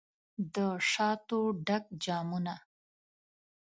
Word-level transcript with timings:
دشاتو 0.53 1.39
ډک 1.65 1.83
جامونه 2.03 2.55